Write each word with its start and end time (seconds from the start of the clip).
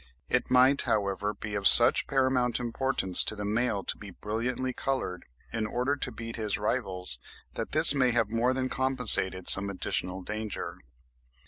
It 0.29 0.49
might, 0.49 0.81
however, 0.81 1.31
be 1.31 1.53
of 1.53 1.67
such 1.67 2.07
paramount 2.07 2.59
importance 2.59 3.23
to 3.25 3.35
the 3.35 3.45
male 3.45 3.83
to 3.83 3.97
be 3.99 4.09
brilliantly 4.09 4.73
coloured, 4.73 5.25
in 5.53 5.67
order 5.67 5.95
to 5.95 6.11
beat 6.11 6.37
his 6.37 6.57
rivals, 6.57 7.19
that 7.53 7.71
this 7.73 7.93
may 7.93 8.09
have 8.09 8.31
more 8.31 8.51
than 8.51 8.67
compensated 8.67 9.47
some 9.47 9.69
additional 9.69 10.23
danger. 10.23 10.79